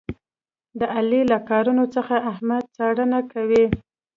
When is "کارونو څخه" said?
1.49-2.15